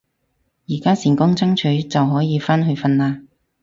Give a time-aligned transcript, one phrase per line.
[0.67, 3.21] 而家成功爭取就可以返去瞓啦